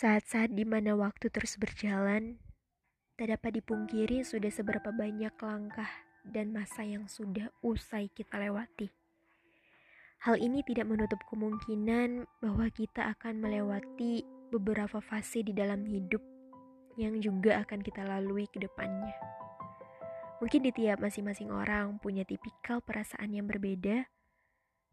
Saat-saat 0.00 0.56
di 0.56 0.64
mana 0.64 0.96
waktu 0.96 1.28
terus 1.28 1.60
berjalan, 1.60 2.40
tak 3.20 3.36
dapat 3.36 3.60
dipungkiri 3.60 4.24
sudah 4.24 4.48
seberapa 4.48 4.88
banyak 4.96 5.36
langkah 5.44 5.92
dan 6.24 6.56
masa 6.56 6.88
yang 6.88 7.04
sudah 7.04 7.52
usai 7.60 8.08
kita 8.08 8.40
lewati. 8.40 8.88
Hal 10.24 10.40
ini 10.40 10.64
tidak 10.64 10.88
menutup 10.88 11.20
kemungkinan 11.28 12.24
bahwa 12.40 12.72
kita 12.72 13.12
akan 13.12 13.44
melewati 13.44 14.24
beberapa 14.48 15.04
fase 15.04 15.44
di 15.44 15.52
dalam 15.52 15.84
hidup 15.84 16.24
yang 16.96 17.20
juga 17.20 17.60
akan 17.60 17.84
kita 17.84 18.00
lalui 18.00 18.48
ke 18.48 18.56
depannya. 18.56 19.12
Mungkin 20.40 20.64
di 20.64 20.72
tiap 20.72 21.04
masing-masing 21.04 21.52
orang 21.52 22.00
punya 22.00 22.24
tipikal 22.24 22.80
perasaan 22.80 23.36
yang 23.36 23.44
berbeda, 23.44 24.08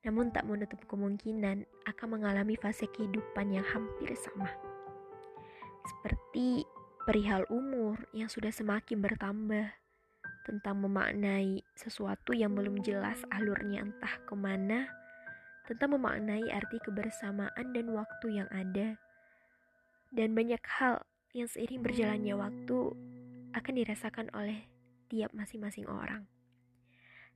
namun 0.00 0.32
tak 0.32 0.48
menutup 0.48 0.80
kemungkinan 0.88 1.68
akan 1.92 2.08
mengalami 2.08 2.56
fase 2.56 2.88
kehidupan 2.88 3.52
yang 3.52 3.68
hampir 3.68 4.08
sama 4.16 4.48
seperti 5.84 6.64
perihal 7.04 7.44
umur 7.52 8.00
yang 8.16 8.32
sudah 8.32 8.48
semakin 8.48 9.04
bertambah, 9.04 9.68
tentang 10.44 10.76
memaknai 10.84 11.64
sesuatu 11.72 12.36
yang 12.36 12.52
belum 12.52 12.84
jelas 12.84 13.20
alurnya 13.32 13.84
entah 13.84 14.14
ke 14.28 14.34
mana, 14.36 14.88
tentang 15.64 15.96
memaknai 15.96 16.52
arti 16.52 16.76
kebersamaan 16.84 17.72
dan 17.72 17.88
waktu 17.92 18.44
yang 18.44 18.48
ada, 18.52 18.96
dan 20.12 20.36
banyak 20.36 20.60
hal 20.80 21.00
yang 21.32 21.48
seiring 21.48 21.80
berjalannya 21.80 22.36
waktu 22.36 22.78
akan 23.56 23.74
dirasakan 23.76 24.28
oleh 24.36 24.68
tiap 25.08 25.32
masing-masing 25.32 25.88
orang. 25.88 26.28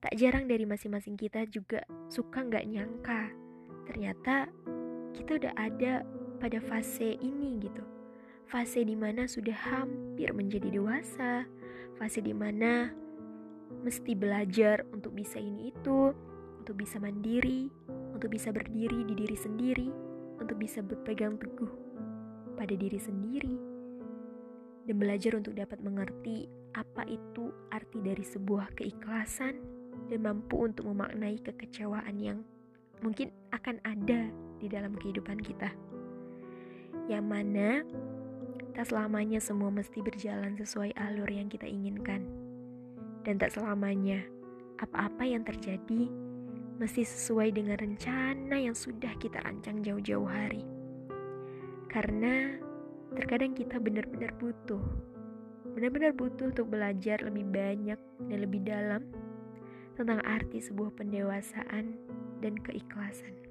Tak 0.00 0.16
jarang 0.16 0.48
dari 0.48 0.64
masing-masing 0.64 1.16
kita 1.16 1.44
juga 1.48 1.84
suka 2.08 2.44
nggak 2.44 2.68
nyangka, 2.68 3.32
ternyata 3.84 4.48
kita 5.12 5.36
udah 5.36 5.52
ada 5.56 6.04
pada 6.40 6.56
fase 6.64 7.20
ini 7.20 7.60
gitu 7.60 7.99
fase 8.50 8.82
di 8.82 8.98
mana 8.98 9.30
sudah 9.30 9.54
hampir 9.54 10.34
menjadi 10.34 10.74
dewasa, 10.74 11.46
fase 11.94 12.18
di 12.18 12.34
mana 12.34 12.90
mesti 13.86 14.18
belajar 14.18 14.82
untuk 14.90 15.14
bisa 15.14 15.38
ini 15.38 15.70
itu, 15.70 16.10
untuk 16.58 16.74
bisa 16.74 16.98
mandiri, 16.98 17.70
untuk 18.10 18.34
bisa 18.34 18.50
berdiri 18.50 19.06
di 19.06 19.14
diri 19.14 19.38
sendiri, 19.38 19.88
untuk 20.42 20.58
bisa 20.58 20.82
berpegang 20.82 21.38
teguh 21.38 21.70
pada 22.58 22.74
diri 22.74 22.98
sendiri, 22.98 23.54
dan 24.90 24.98
belajar 24.98 25.38
untuk 25.38 25.54
dapat 25.54 25.78
mengerti 25.78 26.50
apa 26.74 27.06
itu 27.06 27.54
arti 27.70 28.02
dari 28.02 28.26
sebuah 28.26 28.74
keikhlasan 28.74 29.62
dan 30.10 30.26
mampu 30.26 30.66
untuk 30.66 30.90
memaknai 30.90 31.38
kekecewaan 31.46 32.18
yang 32.18 32.42
mungkin 32.98 33.30
akan 33.54 33.78
ada 33.86 34.26
di 34.58 34.66
dalam 34.66 34.98
kehidupan 34.98 35.38
kita. 35.38 35.70
Yang 37.06 37.24
mana 37.26 37.68
Tak 38.80 38.96
selamanya 38.96 39.44
semua 39.44 39.68
mesti 39.68 40.00
berjalan 40.00 40.56
sesuai 40.56 40.96
alur 40.96 41.28
yang 41.28 41.52
kita 41.52 41.68
inginkan. 41.68 42.24
Dan 43.28 43.36
tak 43.36 43.52
selamanya 43.52 44.24
apa-apa 44.80 45.20
yang 45.20 45.44
terjadi 45.44 46.08
mesti 46.80 47.04
sesuai 47.04 47.52
dengan 47.52 47.76
rencana 47.76 48.56
yang 48.56 48.72
sudah 48.72 49.12
kita 49.20 49.36
rancang 49.44 49.84
jauh-jauh 49.84 50.24
hari. 50.24 50.64
Karena 51.92 52.56
terkadang 53.20 53.52
kita 53.52 53.76
benar-benar 53.76 54.32
butuh, 54.40 54.80
benar-benar 55.76 56.16
butuh 56.16 56.48
untuk 56.48 56.72
belajar 56.72 57.20
lebih 57.20 57.52
banyak 57.52 58.00
dan 58.00 58.38
lebih 58.40 58.64
dalam 58.64 59.04
tentang 60.00 60.24
arti 60.24 60.56
sebuah 60.56 60.96
pendewasaan 60.96 62.00
dan 62.40 62.56
keikhlasan. 62.64 63.49